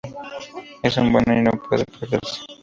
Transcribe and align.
Es 0.81 0.97
muy 0.97 1.11
bueno 1.11 1.37
y 1.37 1.41
no 1.43 1.51
puede 1.51 1.85
perderse". 1.85 2.41